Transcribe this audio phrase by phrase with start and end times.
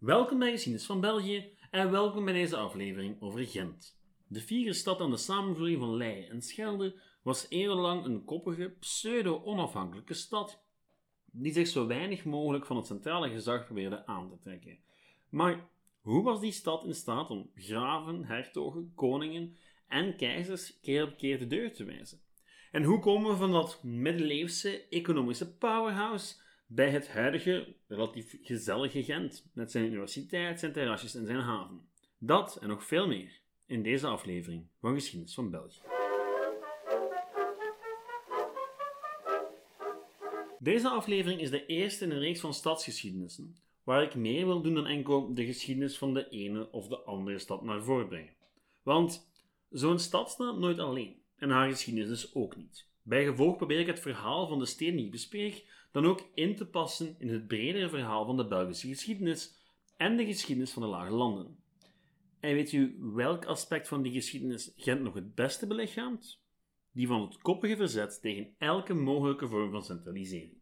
[0.00, 4.00] Welkom bij Geschiedenis van België en welkom bij deze aflevering over Gent.
[4.26, 10.14] De vierde stad aan de samenvloeiing van Leie en Schelde was eeuwenlang een koppige, pseudo-onafhankelijke
[10.14, 10.64] stad
[11.24, 14.78] die zich zo weinig mogelijk van het centrale gezag probeerde aan te trekken.
[15.28, 15.68] Maar
[16.00, 19.56] hoe was die stad in staat om graven, hertogen, koningen
[19.88, 22.20] en keizers keer op keer de deur te wijzen?
[22.70, 26.39] En hoe komen we van dat middeleeuwse economische powerhouse
[26.72, 31.88] bij het huidige, relatief gezellige Gent, met zijn universiteit, zijn terrasjes en zijn haven?
[32.18, 35.80] Dat en nog veel meer in deze aflevering van Geschiedenis van België.
[40.58, 44.74] Deze aflevering is de eerste in een reeks van stadsgeschiedenissen, waar ik meer wil doen
[44.74, 48.34] dan enkel de geschiedenis van de ene of de andere stad naar voren brengen.
[48.82, 49.30] Want
[49.70, 52.89] zo'n stad staat nooit alleen, en haar geschiedenis dus ook niet.
[53.02, 56.56] Bij gevolg probeer ik het verhaal van de steden die ik bespreek dan ook in
[56.56, 59.58] te passen in het bredere verhaal van de Belgische geschiedenis
[59.96, 61.58] en de geschiedenis van de Lage Landen.
[62.40, 66.42] En weet u welk aspect van die geschiedenis Gent nog het beste belichaamt?
[66.92, 70.52] Die van het koppige verzet tegen elke mogelijke vorm van centralisering.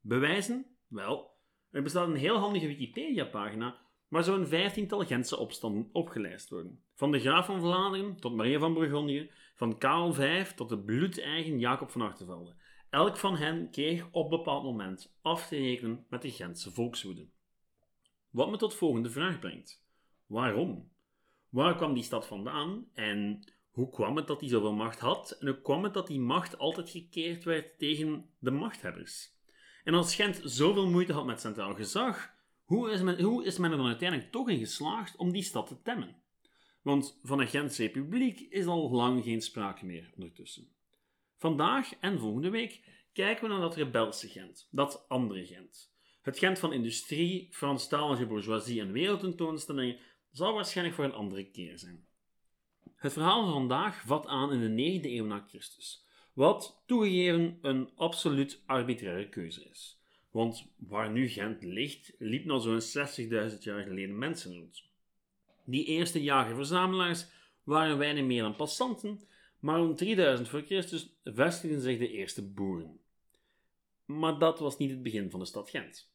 [0.00, 0.66] Bewijzen?
[0.88, 1.30] Wel,
[1.70, 6.82] er bestaat een heel handige Wikipedia-pagina waar zo'n vijftiental Gentse opstanden opgelijst worden.
[6.94, 11.58] Van de graaf van Vlaanderen tot Maria van Bourgondië, van Karel V tot de bloedeigen
[11.58, 12.54] Jacob van Artevelde.
[12.90, 17.28] Elk van hen kreeg op bepaald moment af te rekenen met de Gentse volkswoede.
[18.30, 19.84] Wat me tot de volgende vraag brengt.
[20.26, 20.90] Waarom?
[21.48, 25.46] Waar kwam die stad vandaan en hoe kwam het dat hij zoveel macht had en
[25.46, 29.34] hoe kwam het dat die macht altijd gekeerd werd tegen de machthebbers?
[29.84, 32.34] En als Gent zoveel moeite had met centraal gezag,
[32.64, 35.66] hoe is, men, hoe is men er dan uiteindelijk toch in geslaagd om die stad
[35.66, 36.16] te temmen?
[36.86, 40.68] Want van een Gentse republiek is al lang geen sprake meer ondertussen.
[41.36, 42.80] Vandaag en volgende week
[43.12, 45.92] kijken we naar dat rebelse Gent, dat andere Gent.
[46.22, 49.98] Het Gent van industrie, Franstalige bourgeoisie en wereldtentoonstellingen
[50.30, 52.06] zal waarschijnlijk voor een andere keer zijn.
[52.96, 57.90] Het verhaal van vandaag vat aan in de 9e eeuw na Christus, wat toegegeven een
[57.96, 60.00] absoluut arbitraire keuze is.
[60.30, 63.06] Want waar nu Gent ligt, liep nou zo'n
[63.50, 64.85] 60.000 jaar geleden mensen rond.
[65.66, 67.26] Die eerste jager-verzamelaars
[67.62, 69.20] waren weinig meer dan passanten,
[69.60, 73.00] maar rond 3000 voor Christus vestigden zich de eerste boeren.
[74.04, 76.14] Maar dat was niet het begin van de stad Gent.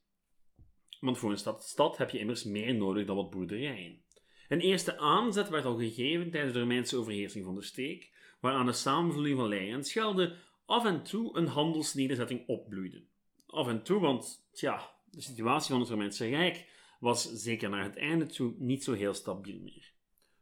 [1.00, 4.02] Want voor een stad, stad heb je immers meer nodig dan wat boerderijen.
[4.48, 8.74] Een eerste aanzet werd al gegeven tijdens de Romeinse overheersing van de streek, waaraan de
[8.74, 10.36] samenvloeiing van Leien en Schelde
[10.66, 13.04] af en toe een handelsnederzetting opbloeide.
[13.46, 16.68] Af en toe, want tja, de situatie van het Romeinse Rijk
[17.02, 19.94] was zeker naar het einde toe niet zo heel stabiel meer.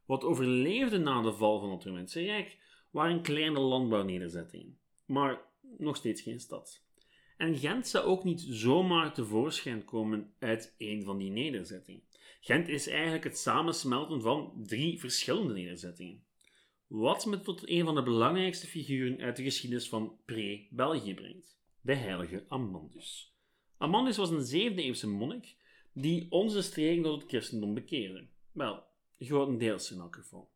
[0.05, 2.57] Wat overleefde na de val van het Romeinse Rijk
[2.91, 5.41] waren kleine landbouwnederzettingen, maar
[5.77, 6.83] nog steeds geen stad.
[7.37, 12.03] En Gent zou ook niet zomaar tevoorschijn komen uit een van die nederzettingen.
[12.41, 16.23] Gent is eigenlijk het samensmelten van drie verschillende nederzettingen.
[16.87, 21.93] Wat me tot een van de belangrijkste figuren uit de geschiedenis van pre-België brengt: de
[21.93, 23.33] heilige Amandus.
[23.77, 25.57] Amandus was een 7e eeuwse monnik
[25.93, 28.27] die onze streken tot het christendom bekeerde.
[28.51, 28.83] Wel,
[29.19, 30.51] grotendeels in elk geval.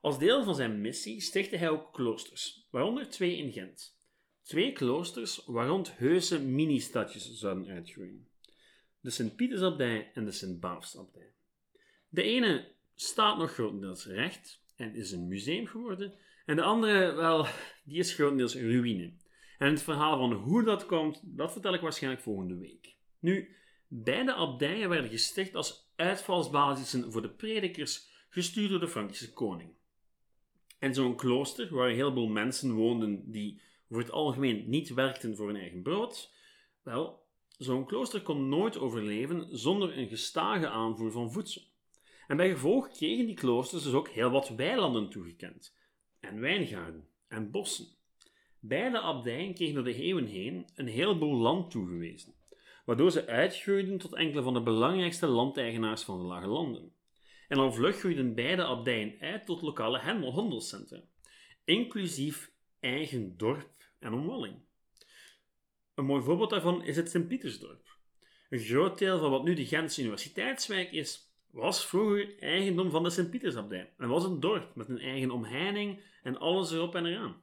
[0.00, 3.98] Als deel van zijn missie stichtte hij ook kloosters, waaronder twee in Gent.
[4.42, 8.28] Twee kloosters waar rond heuse mini-stadjes zouden uitgroeien.
[9.00, 11.32] De Sint-Pietersabdij en de Sint-Baafsabdij.
[12.08, 17.46] De ene staat nog grotendeels recht en is een museum geworden, en de andere, wel,
[17.84, 19.12] die is grotendeels ruïne.
[19.58, 22.96] En het verhaal van hoe dat komt, dat vertel ik waarschijnlijk volgende week.
[23.18, 23.56] Nu,
[24.02, 29.70] beide abdijen werden gesticht als uitvalsbasissen voor de predikers, gestuurd door de Frankische koning.
[30.78, 35.46] En zo'n klooster, waar een heleboel mensen woonden die voor het algemeen niet werkten voor
[35.46, 36.32] hun eigen brood,
[36.82, 37.26] wel,
[37.58, 41.62] zo'n klooster kon nooit overleven zonder een gestage aanvoer van voedsel.
[42.26, 45.76] En bij gevolg kregen die kloosters dus ook heel wat weilanden toegekend,
[46.20, 47.86] en wijngaarden en bossen.
[48.60, 52.33] Beide abdijen kregen door de eeuwen heen een heleboel land toegewezen,
[52.84, 56.92] waardoor ze uitgroeiden tot enkele van de belangrijkste landeigenaars van de Lage Landen.
[57.48, 59.98] En al vlug groeiden beide abdijen uit tot lokale
[60.30, 61.00] handelscentra,
[61.64, 64.54] inclusief eigen dorp en omwalling.
[65.94, 67.96] Een mooi voorbeeld daarvan is het Sint-Pietersdorp.
[68.50, 73.10] Een groot deel van wat nu de Gentse Universiteitswijk is, was vroeger eigendom van de
[73.10, 77.42] Sint-Pietersabdij en was een dorp met een eigen omheining en alles erop en eraan.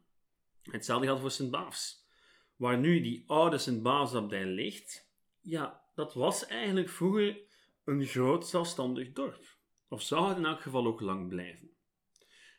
[0.63, 2.09] Hetzelfde geldt voor Sint-Baafs.
[2.55, 5.10] Waar nu die oude Sint-Baafsabdij ligt,
[5.41, 7.41] ja, dat was eigenlijk vroeger
[7.85, 9.57] een groot zelfstandig dorp.
[9.87, 11.69] Of zou het in elk geval ook lang blijven.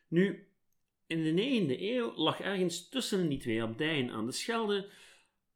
[0.08, 0.48] Nu,
[1.06, 1.30] in de
[1.76, 4.90] 9e eeuw lag ergens tussen die twee abdijen aan de Schelde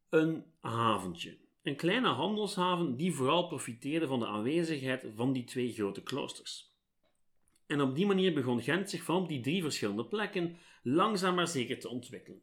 [0.09, 1.39] een haventje.
[1.63, 6.75] Een kleine handelshaven die vooral profiteerde van de aanwezigheid van die twee grote kloosters.
[7.67, 11.49] En op die manier begon Gent zich van op die drie verschillende plekken langzaam maar
[11.49, 12.43] zeker te ontwikkelen.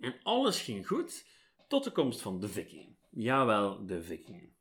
[0.00, 1.26] En alles ging goed
[1.68, 2.96] tot de komst van de vikingen.
[3.10, 4.52] Jawel, de vikingen.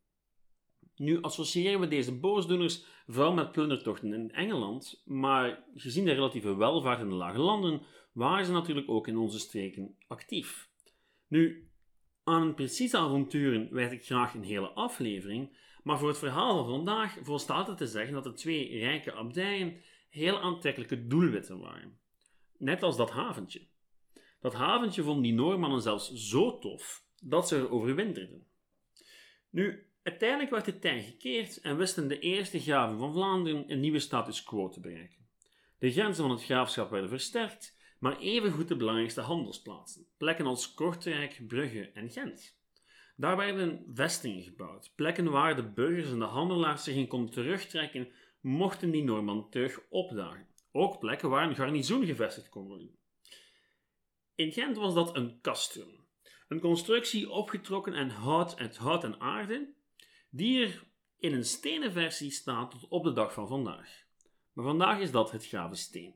[0.96, 7.00] Nu associëren we deze boosdoeners vooral met plundertochten in Engeland, maar gezien de relatieve welvaart
[7.00, 7.82] in de lage landen
[8.14, 10.70] waren ze natuurlijk ook in onze streken actief.
[11.28, 11.72] Nu,
[12.24, 17.18] aan precieze avonturen wijd ik graag een hele aflevering, maar voor het verhaal van vandaag
[17.22, 22.00] volstaat het te zeggen dat de twee rijke abdijen heel aantrekkelijke doelwitten waren.
[22.58, 23.68] Net als dat haventje.
[24.44, 28.48] Dat haventje vonden die Noormannen zelfs zo tof dat ze er overwinterden.
[29.50, 34.00] Nu, uiteindelijk werd de tij gekeerd en wisten de eerste graven van Vlaanderen een nieuwe
[34.00, 35.28] status quo te bereiken.
[35.80, 41.48] De grenzen van het graafschap werden versterkt, maar evengoed de belangrijkste handelsplaatsen, plekken als Kortrijk,
[41.48, 42.58] Brugge en Gent.
[43.16, 48.08] Daar werden vestingen gebouwd, plekken waar de burgers en de handelaars zich in konden terugtrekken,
[48.42, 50.48] mochten die Norman terug opdagen.
[50.72, 53.02] Ook plekken waar een garnizoen gevestigd kon worden.
[54.36, 56.08] In Gent was dat een castrum,
[56.48, 59.74] een constructie opgetrokken en hout uit hout en aarde,
[60.30, 60.84] die er
[61.18, 64.04] in een stenen versie staat tot op de dag van vandaag.
[64.54, 66.16] Maar vandaag is dat het Gravensteen.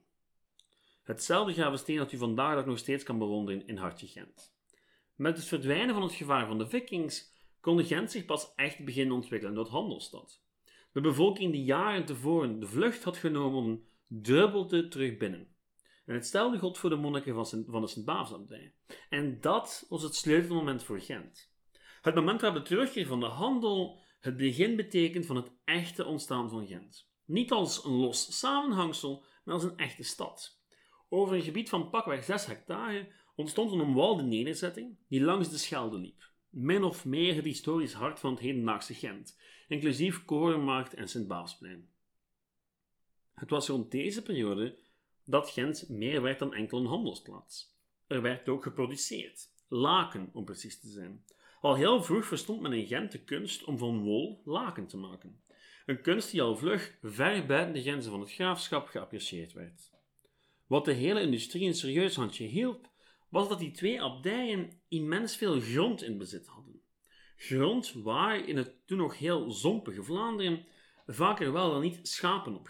[1.04, 4.56] Hetzelfde Gravensteen dat u vandaag nog steeds kan bewonderen in Hartje Gent.
[5.16, 9.16] Met het verdwijnen van het gevaar van de vikings kon Gent zich pas echt beginnen
[9.16, 10.42] ontwikkelen tot handelsstad.
[10.92, 15.56] De bevolking die jaren tevoren de vlucht had genomen, druppelde terug binnen.
[16.08, 18.74] En hetzelfde god voor de monniken van, van de Sint-Baafsabdij.
[19.10, 21.52] En dat was het sleutelmoment voor Gent.
[22.02, 26.50] Het moment waarop de terugkeer van de handel het begin betekent van het echte ontstaan
[26.50, 27.10] van Gent.
[27.26, 30.62] Niet als een los samenhangsel, maar als een echte stad.
[31.10, 35.98] Over een gebied van pakweg 6 hectare ontstond een omwalde nederzetting die langs de Schelde
[35.98, 36.32] liep.
[36.50, 41.90] Min of meer het historisch hart van het hedendaagse Gent, inclusief Korenmarkt en Sint-Baasplein.
[43.34, 44.78] Het was rond deze periode
[45.30, 47.76] dat Gent meer werd dan enkel een handelsplaats.
[48.08, 51.26] Er werd ook geproduceerd, laken om precies te zijn.
[51.62, 55.42] Al heel vroeg verstond men in Gent de kunst om van wol laken te maken.
[55.86, 59.92] Een kunst die al vlug ver buiten de grenzen van het graafschap geapprecieerd werd.
[60.68, 62.90] Wat de hele industrie een serieus handje hielp,
[63.30, 66.82] was dat die twee abdijen immens veel grond in bezit hadden.
[67.36, 70.66] Grond waar in het toen nog heel zompige Vlaanderen
[71.06, 72.70] vaker wel dan niet schapen op.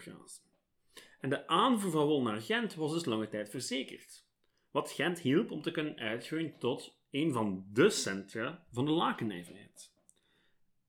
[1.20, 4.26] En de aanvoer van wol naar Gent was dus lange tijd verzekerd.
[4.70, 9.92] Wat Gent hielp om te kunnen uitgroeien tot een van de centra van de lakennijverheid.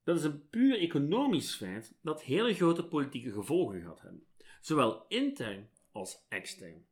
[0.03, 4.23] Dat is een puur economisch feit dat hele grote politieke gevolgen gaat hebben,
[4.61, 6.85] zowel intern als extern.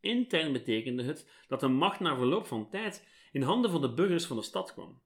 [0.00, 4.24] Intern betekende het dat de macht na verloop van tijd in handen van de burgers
[4.24, 5.00] van de stad kwam.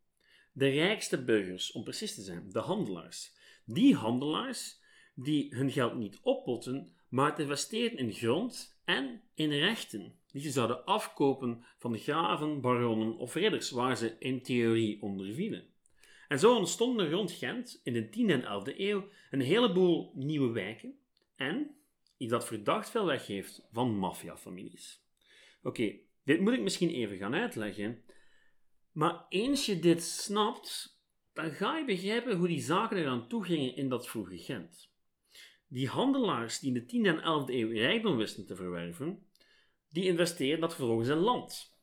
[0.52, 3.36] De rijkste burgers, om precies te zijn, de handelaars.
[3.64, 4.80] Die handelaars
[5.14, 10.50] die hun geld niet oppotten, maar het investeerden in grond en in rechten, die ze
[10.50, 15.66] zouden afkopen van de graven, baronnen of ridders, waar ze in theorie onder vielen.
[16.28, 20.98] En zo ontstonden rond Gent in de 10e en 11e eeuw een heleboel nieuwe wijken
[21.36, 21.76] en
[22.16, 25.02] iets dat verdacht veel weggeeft van maffiafamilies.
[25.62, 25.94] Oké,
[26.24, 28.02] dit moet ik misschien even gaan uitleggen,
[28.92, 31.00] maar eens je dit snapt,
[31.32, 34.92] dan ga je begrijpen hoe die zaken eraan toe gingen in dat vroege Gent.
[35.74, 39.26] Die handelaars die in de 10e en 11e eeuw rijkdom wisten te verwerven,
[39.88, 41.76] die investeerden dat vervolgens in land.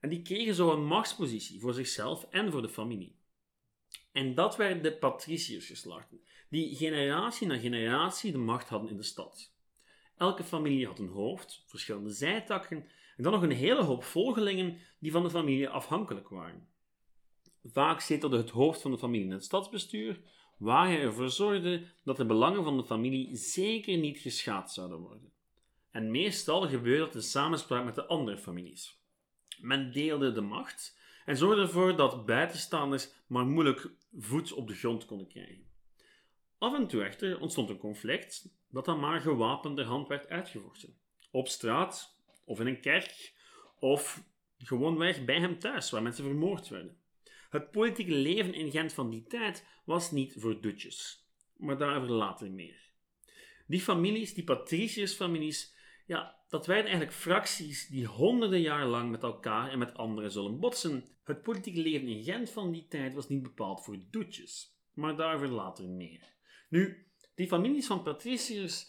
[0.00, 3.16] En die kregen zo een machtspositie voor zichzelf en voor de familie.
[4.12, 6.20] En dat werden de patriciërsgeslachten,
[6.50, 9.54] die generatie na generatie de macht hadden in de stad.
[10.16, 15.12] Elke familie had een hoofd, verschillende zijtakken en dan nog een hele hoop volgelingen die
[15.12, 16.68] van de familie afhankelijk waren.
[17.64, 20.20] Vaak zetelde het hoofd van de familie in het stadsbestuur,
[20.62, 25.32] waar hij ervoor zorgde dat de belangen van de familie zeker niet geschaad zouden worden.
[25.90, 29.00] En meestal gebeurde dat in samenspraak met de andere families.
[29.60, 35.04] Men deelde de macht en zorgde ervoor dat buitenstaanders maar moeilijk voet op de grond
[35.04, 35.66] konden krijgen.
[36.58, 40.96] Af en toe echter ontstond een conflict dat dan maar gewapende hand werd uitgevochten.
[41.30, 43.34] Op straat, of in een kerk,
[43.78, 44.24] of
[44.58, 47.01] gewoonweg bij hem thuis, waar mensen vermoord werden.
[47.52, 52.50] Het politieke leven in Gent van die tijd was niet voor dutjes, maar daarover later
[52.50, 52.90] meer.
[53.66, 55.74] Die families, die patriciërsfamilies,
[56.06, 60.60] ja, dat werden eigenlijk fracties die honderden jaar lang met elkaar en met anderen zullen
[60.60, 61.04] botsen.
[61.24, 65.48] Het politieke leven in Gent van die tijd was niet bepaald voor doetjes, maar daarover
[65.48, 66.32] later meer.
[66.68, 68.86] Nu, die families van patriciërs,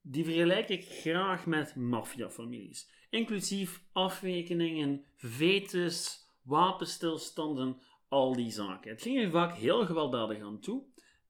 [0.00, 7.80] die vergelijk ik graag met maffiafamilies, inclusief afrekeningen, vetes, wapenstilstanden,
[8.12, 8.90] al die zaken.
[8.90, 10.82] Het ging er vaak heel gewelddadig aan toe.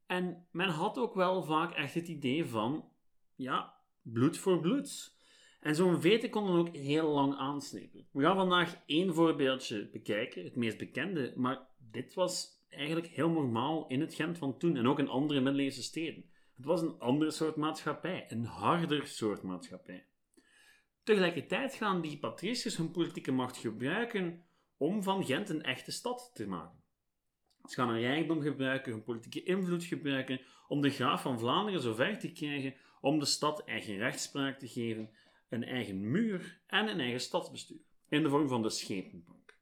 [0.06, 2.88] En men had ook wel vaak echt het idee van,
[3.36, 5.16] ja, bloed voor bloed.
[5.60, 8.06] En zo'n veten kon dan ook heel lang aanslepen.
[8.12, 13.86] We gaan vandaag één voorbeeldje bekijken, het meest bekende, maar dit was eigenlijk heel normaal
[13.88, 16.24] in het Gent van toen en ook in andere middeleeuwse steden.
[16.56, 20.06] Het was een andere soort maatschappij, een harder soort maatschappij.
[21.02, 24.44] Tegelijkertijd gaan die patriciërs hun politieke macht gebruiken
[24.82, 26.82] om van Gent een echte stad te maken.
[27.64, 32.18] Ze gaan hun rijkdom gebruiken, hun politieke invloed gebruiken om de graaf van Vlaanderen zover
[32.18, 35.10] te krijgen om de stad eigen rechtspraak te geven,
[35.48, 39.58] een eigen muur en een eigen stadsbestuur, in de vorm van de schepenbank.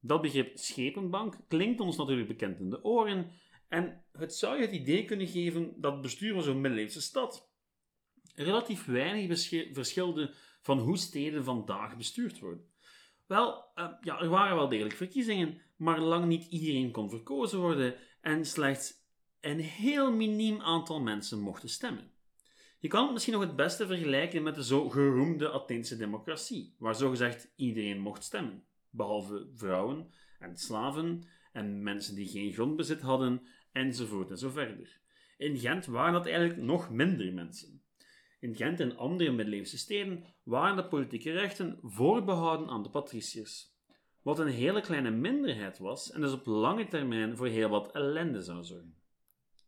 [0.00, 3.30] Dat begrip schepenbank klinkt ons natuurlijk bekend in de oren
[3.68, 7.50] en het zou je het idee kunnen geven dat het bestuur van zo'n middeleeuwse stad
[8.34, 12.71] relatief weinig verschilde van hoe steden vandaag bestuurd worden.
[13.32, 17.94] Wel, uh, ja, er waren wel degelijk verkiezingen, maar lang niet iedereen kon verkozen worden
[18.20, 18.94] en slechts
[19.40, 22.10] een heel miniem aantal mensen mochten stemmen.
[22.78, 26.94] Je kan het misschien nog het beste vergelijken met de zo geroemde Atheense democratie, waar
[26.94, 34.30] zogezegd iedereen mocht stemmen, behalve vrouwen en slaven en mensen die geen grondbezit hadden, enzovoort
[34.30, 35.00] en zo verder.
[35.36, 37.81] In Gent waren dat eigenlijk nog minder mensen.
[38.42, 43.76] In Gent en andere middeleeuwse steden waren de politieke rechten voorbehouden aan de patriciërs,
[44.22, 48.42] wat een hele kleine minderheid was en dus op lange termijn voor heel wat ellende
[48.42, 48.96] zou zorgen.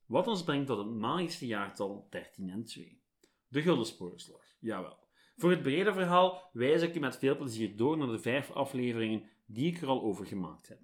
[0.07, 3.03] Wat ons brengt tot het magische jaartal 13 en 2.
[3.49, 4.99] De Guldensporenslag, jawel.
[5.37, 9.29] Voor het brede verhaal wijs ik u met veel plezier door naar de vijf afleveringen
[9.47, 10.81] die ik er al over gemaakt heb.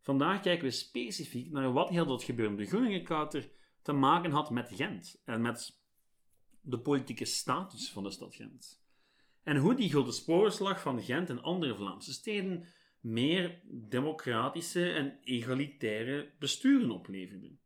[0.00, 3.50] Vandaag kijken we specifiek naar wat heel dat gebeurde Groeningekouter
[3.82, 5.86] te maken had met Gent en met
[6.70, 8.82] de politieke status van de stad Gent.
[9.42, 12.66] En hoe die Gulden Sporenslag van Gent en andere Vlaamse steden
[13.00, 17.56] meer democratische en egalitaire besturen opleverde.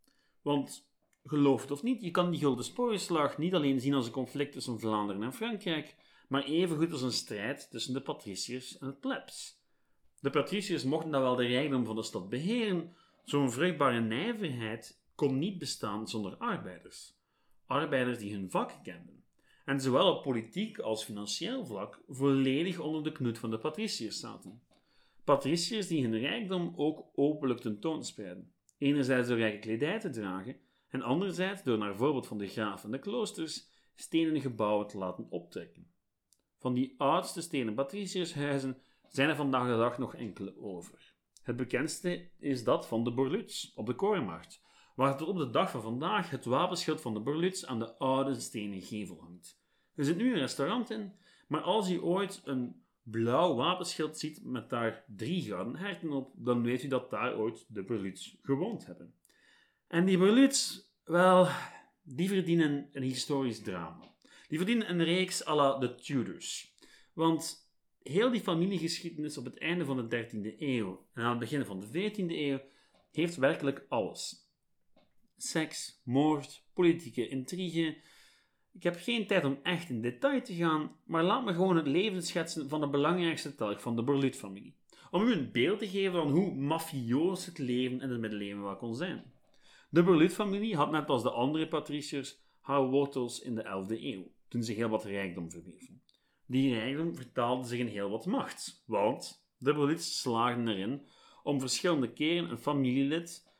[0.43, 0.91] Want
[1.25, 4.53] geloof het of niet, je kan die Gulden Sporenslag niet alleen zien als een conflict
[4.53, 5.97] tussen Vlaanderen en Frankrijk,
[6.29, 9.61] maar evengoed als een strijd tussen de patriciërs en het plebs.
[10.21, 15.39] De patriciërs mochten dan wel de rijkdom van de stad beheren, zo'n vruchtbare nijverheid kon
[15.39, 17.21] niet bestaan zonder arbeiders
[17.73, 19.25] arbeiders die hun vak kenden,
[19.64, 24.62] en zowel op politiek als financieel vlak volledig onder de knoet van de patriciërs zaten.
[25.25, 30.57] Patriciërs die hun rijkdom ook openlijk tentoonspreiden, enerzijds door rijke kledij te dragen,
[30.88, 35.26] en anderzijds door naar voorbeeld van de graaf en de kloosters stenen gebouwen te laten
[35.31, 35.91] optrekken.
[36.59, 41.14] Van die oudste stenen patriciërshuizen zijn er vandaag de dag nog enkele over.
[41.43, 44.62] Het bekendste is dat van de Borluts op de Korenmarkt,
[44.95, 48.41] waar tot op de dag van vandaag het wapenschild van de Berlitz aan de oude
[48.41, 49.61] stenen gevel hangt.
[49.95, 51.13] Er zit nu een restaurant in,
[51.49, 56.63] maar als u ooit een blauw wapenschild ziet met daar drie gouden herten op, dan
[56.63, 59.15] weet u dat daar ooit de Berlitz gewoond hebben.
[59.87, 61.49] En die Berlitz, wel,
[62.03, 64.15] die verdienen een historisch drama.
[64.49, 66.77] Die verdienen een reeks à la de Tudors.
[67.13, 67.71] Want
[68.03, 71.81] heel die familiegeschiedenis op het einde van de 13e eeuw en aan het begin van
[71.81, 72.61] de 14e eeuw
[73.11, 74.52] heeft werkelijk alles
[75.43, 77.97] seks, moord, politieke intrigue.
[78.73, 81.87] Ik heb geen tijd om echt in detail te gaan, maar laat me gewoon het
[81.87, 84.77] leven schetsen van de belangrijkste telg van de Borlut-familie.
[85.11, 88.77] Om u een beeld te geven van hoe mafioos het leven in het middeleeuwen wel
[88.77, 89.33] kon zijn.
[89.91, 94.63] De Borlut-familie had net als de andere patriciërs haar wortels in de 11e eeuw, toen
[94.63, 96.03] ze heel wat rijkdom verwierven.
[96.47, 101.07] Die rijkdom vertaalde zich in heel wat macht, want de Borluts slaagden erin
[101.43, 103.52] om verschillende keren een familielid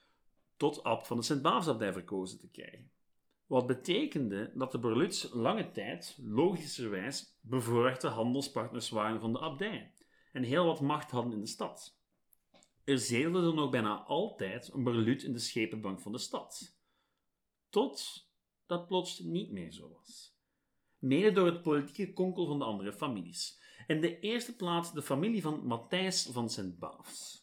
[0.63, 2.91] tot abt van de Sint-Baafsabdij verkozen te krijgen.
[3.47, 9.95] Wat betekende dat de Berluts lange tijd, logischerwijs, bevoorrechte handelspartners waren van de abdij
[10.33, 11.99] en heel wat macht hadden in de stad.
[12.85, 16.77] Er zeilde dan ook bijna altijd een Berlut in de schepenbank van de stad.
[17.69, 18.29] Tot
[18.67, 20.37] dat plots niet meer zo was.
[20.99, 23.61] Mede door het politieke konkel van de andere families.
[23.87, 27.42] In de eerste plaats de familie van Matthijs van Sint-Baafs.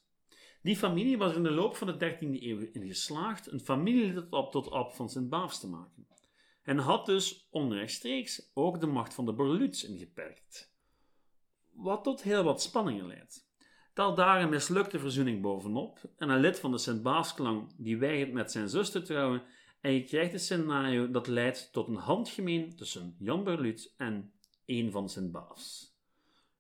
[0.62, 4.52] Die familie was in de loop van de 13e eeuw in geslaagd een familielid op
[4.52, 6.08] tot ab van Sint-Baafs te maken.
[6.64, 10.74] En had dus onrechtstreeks ook de macht van de Borluts ingeperkt.
[11.72, 13.48] Wat tot heel wat spanningen leidt.
[13.94, 18.52] Tel daar een mislukte verzoening bovenop en een lid van de Sint-Baafsklang die weigert met
[18.52, 19.44] zijn zus te trouwen
[19.82, 24.34] en je krijgt een scenario dat leidt tot een handgemeen tussen Jan Berlut en
[24.66, 25.98] een van Sint-Baafs.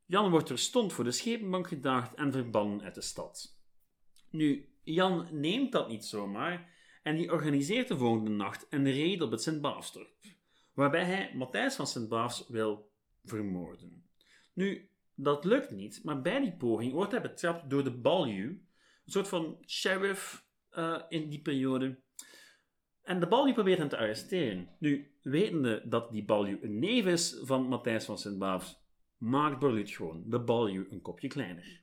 [0.05, 3.58] Jan wordt terstond voor de schepenbank gedaagd en verbannen uit de stad.
[4.31, 6.69] Nu, Jan neemt dat niet zomaar
[7.03, 10.13] en die organiseert de volgende nacht een raid op het Sint-Baafsdorp,
[10.74, 12.91] waarbij hij Matthijs van Sint-Baafs wil
[13.24, 14.03] vermoorden.
[14.53, 18.65] Nu, dat lukt niet, maar bij die poging wordt hij betrapt door de balju,
[19.05, 22.00] soort van sheriff eh, in die periode.
[23.01, 24.69] En de Baljuw probeert hem te arresteren.
[24.79, 28.79] Nu, wetende dat die Baljuw een neef is van Matthijs van Sint-Baafs,
[29.17, 31.81] maakt Borluut gewoon de Baljuw een kopje kleiner.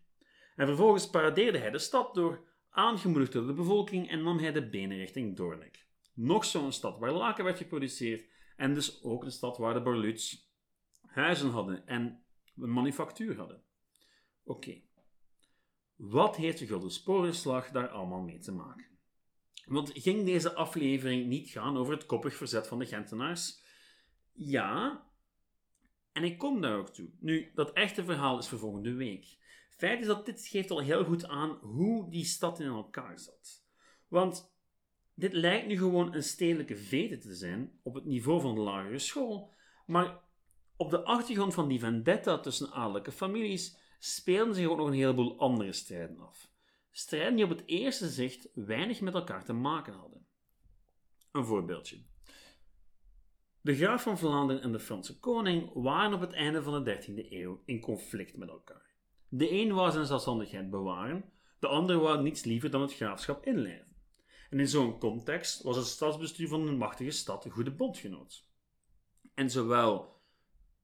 [0.57, 4.69] En vervolgens paradeerde hij de stad door, aangemoedigd door de bevolking, en nam hij de
[4.69, 5.87] benen richting Doornik.
[6.15, 10.51] Nog zo'n stad waar laken werd geproduceerd, en dus ook een stad waar de Borluuts
[11.01, 12.25] huizen hadden en
[12.57, 13.63] een manufactuur hadden.
[14.45, 14.81] Oké.
[15.97, 18.87] Wat heeft de Gulden Sporenslag daar allemaal mee te maken?
[19.65, 23.63] Want ging deze aflevering niet gaan over het koppig verzet van de Gentenaars?
[24.33, 25.07] Ja,
[26.13, 27.11] en ik kom daar ook toe.
[27.21, 29.37] Nu, dat echte verhaal is voor volgende week.
[29.77, 33.65] Feit is dat dit geeft al heel goed aan hoe die stad in elkaar zat.
[34.09, 34.55] Want
[35.15, 38.99] dit lijkt nu gewoon een stedelijke vete te zijn op het niveau van de lagere
[38.99, 39.55] school,
[39.87, 40.21] maar
[40.77, 45.39] op de achtergrond van die vendetta tussen adellijke families speelden zich ook nog een heleboel
[45.39, 46.51] andere strijden af.
[46.91, 50.27] Strijden die op het eerste zicht weinig met elkaar te maken hadden.
[51.33, 52.03] Een voorbeeldje.
[53.61, 57.31] De graaf van Vlaanderen en de Franse koning waren op het einde van de 13e
[57.31, 58.96] eeuw in conflict met elkaar.
[59.29, 61.25] De een wou zijn zelfstandigheid bewaren,
[61.59, 63.97] de ander wou niets liever dan het graafschap inlijven.
[64.51, 68.49] En in zo'n context was het stadsbestuur van een machtige stad een goede bondgenoot.
[69.35, 70.21] En zowel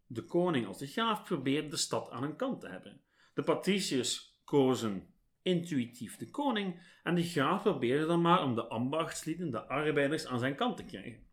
[0.06, 3.00] de koning als de graaf probeerden de stad aan hun kant te hebben.
[3.34, 5.06] De patriciërs kozen
[5.42, 10.38] intuïtief de koning en de graaf probeerde dan maar om de ambachtslieden, de arbeiders, aan
[10.38, 11.26] zijn kant te krijgen.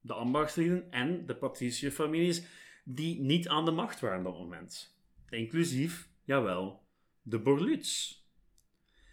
[0.00, 2.46] De ambachtslieden en de patriciërfamilies
[2.84, 4.99] die niet aan de macht waren op dat moment.
[5.30, 6.86] Inclusief, jawel,
[7.22, 8.24] de Borluts.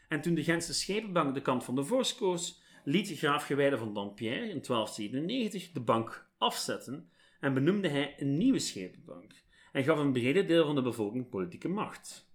[0.07, 3.93] En toen de Gentse schepenbank de kant van de vorst koos, liet graaf Gewijde van
[3.93, 7.09] Dampierre in 1297 de bank afzetten
[7.39, 9.33] en benoemde hij een nieuwe schepenbank
[9.71, 12.31] en gaf een brede deel van de bevolking politieke macht.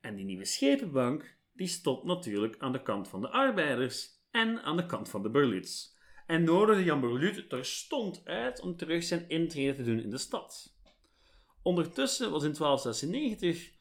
[0.00, 4.76] En die nieuwe schepenbank die stond natuurlijk aan de kant van de arbeiders en aan
[4.76, 5.98] de kant van de Berluts.
[6.26, 10.73] En nodigde Jan Berlut terstond uit om terug zijn intrede te doen in de stad.
[11.64, 13.72] Ondertussen was in 1296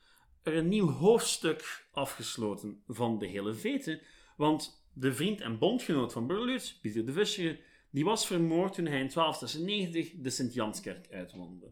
[0.43, 4.01] er een nieuw hoofdstuk afgesloten van de hele vete,
[4.37, 7.59] want de vriend en bondgenoot van Berlut, Pieter de Visser,
[7.91, 11.71] die was vermoord toen hij in 1296 de Sint-Janskerk uitwandelde.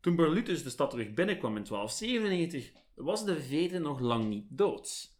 [0.00, 5.16] Toen Berlutus de stad terug binnenkwam in 1297, was de vete nog lang niet dood.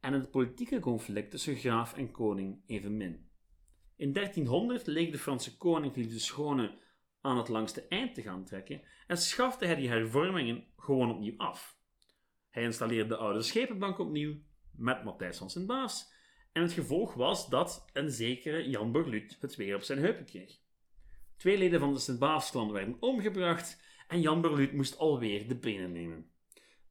[0.00, 3.28] En het politieke conflict tussen graaf en koning evenmin.
[3.96, 6.80] In 1300 leek de Franse koning Philippe de Schone
[7.22, 11.76] aan het langste eind te gaan trekken en schafte hij die hervormingen gewoon opnieuw af.
[12.50, 14.34] Hij installeerde de oude schepenbank opnieuw
[14.70, 16.12] met Matthijs van Sint Baas
[16.52, 20.60] en het gevolg was dat een zekere Jan Borluut het weer op zijn heupen kreeg.
[21.36, 26.30] Twee leden van de Sint-Baafsklan werden omgebracht en Jan Borluut moest alweer de benen nemen.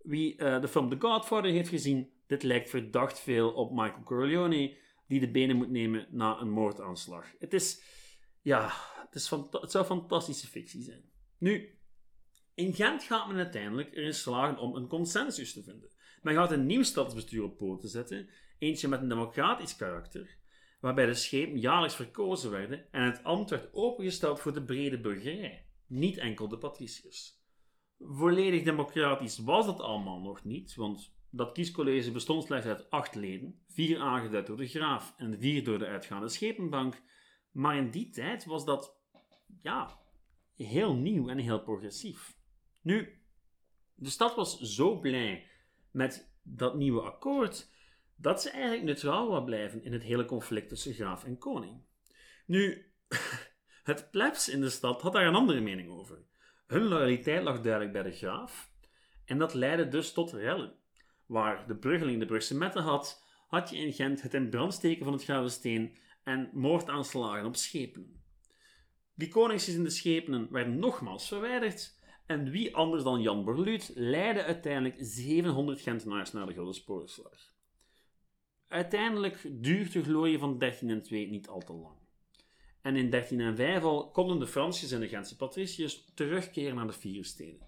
[0.02, 4.78] Wie uh, de film The Godfather heeft gezien, dit lijkt verdacht veel op Michael Corleone,
[5.08, 7.26] die de benen moet nemen na een moordaanslag.
[7.40, 7.82] Het is,
[8.42, 8.72] ja,
[9.06, 11.04] het, is het zou fantastische fictie zijn.
[11.38, 11.80] Nu,
[12.54, 15.90] in Gent gaat men uiteindelijk erin slagen om een consensus te vinden.
[16.22, 20.38] Men gaat een nieuw stadsbestuur op poten zetten, eentje met een democratisch karakter,
[20.80, 25.66] waarbij de schepen jaarlijks verkozen werden en het ambt werd opengesteld voor de brede burgerij,
[25.88, 27.40] niet enkel de patriciërs.
[28.00, 33.62] Volledig democratisch was dat allemaal nog niet, want dat kiescollege bestond slechts uit acht leden,
[33.68, 37.02] vier aangeduid door de graaf en vier door de uitgaande schepenbank,
[37.52, 38.96] maar in die tijd was dat,
[39.62, 40.00] ja,
[40.56, 42.38] heel nieuw en heel progressief.
[42.82, 43.22] Nu,
[43.96, 45.48] de stad was zo blij
[45.92, 47.70] met dat nieuwe akkoord
[48.16, 51.82] dat ze eigenlijk neutraal wou blijven in het hele conflict tussen graaf en koning.
[52.46, 52.92] Nu,
[53.84, 56.24] het plebs in de stad had daar een andere mening over.
[56.68, 58.72] Hun loyaliteit lag duidelijk bij de graaf
[59.26, 60.76] en dat leidde dus tot rellen.
[61.26, 65.04] Waar de Bruggeling de Brugse metten had, had je in Gent het in brand steken
[65.04, 68.24] van het Gravensteen en moordaanslagen op schepen.
[69.14, 75.82] Die koningsgezinde schepenen werden nogmaals verwijderd en wie anders dan Jan Borluut leidde uiteindelijk 700
[75.82, 77.54] Gentenaars naar de Gulden Sporenslag.
[78.68, 82.00] Uiteindelijk duurt de glorie van 1302 niet al te lang.
[82.82, 87.26] En in 1305 al konden de Fransjes en de Gentse patriciërs terugkeren naar de vier
[87.26, 87.68] steden.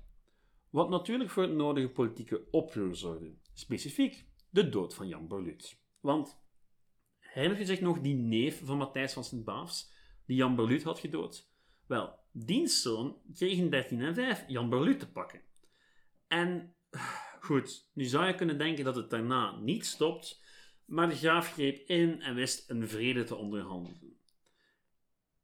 [0.69, 3.33] Wat natuurlijk voor het nodige politieke oproer zorgde.
[3.53, 5.77] Specifiek de dood van Jan Borluut.
[5.99, 6.42] Want
[7.33, 9.91] herinner je zich nog die neef van Matthijs van Sint-Baafs,
[10.25, 11.49] die Jan Borluut had gedood?
[11.85, 15.41] Wel, dienstzoon kreeg in 1305 Jan Berlut te pakken.
[16.27, 16.75] En
[17.39, 20.41] goed, nu zou je kunnen denken dat het daarna niet stopt,
[20.85, 24.17] maar de graaf greep in en wist een vrede te onderhandelen.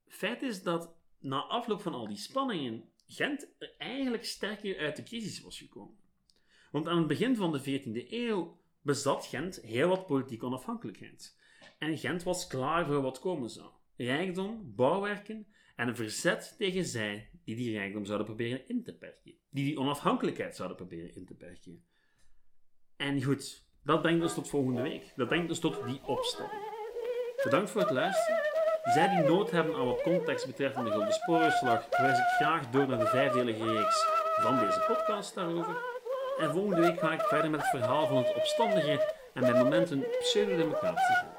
[0.08, 3.48] Feit is dat na afloop van al die spanningen Gent
[3.78, 5.98] eigenlijk sterker uit de crisis was gekomen.
[6.72, 11.39] Want aan het begin van de 14e eeuw bezat Gent heel wat politieke onafhankelijkheid.
[11.78, 13.70] En Gent was klaar voor wat komen zou.
[13.96, 19.34] Rijkdom, bouwwerken en een verzet tegen zij die die rijkdom zouden proberen in te perken.
[19.50, 21.84] Die die onafhankelijkheid zouden proberen in te perken.
[22.96, 25.14] En goed, dat brengt ons tot volgende week.
[25.16, 26.52] Dat brengt ons tot die opstand.
[27.44, 28.40] Bedankt voor het luisteren.
[28.84, 32.88] Zij die nood hebben aan wat context betreffende de Gulden Sporenslag, wijs ik graag door
[32.88, 34.06] naar de vijfdelige reeks
[34.42, 35.78] van deze podcast daarover.
[36.40, 40.06] En volgende week ga ik verder met het verhaal van het opstandige en bij momenten
[40.20, 41.39] pseudo-democratische Gent.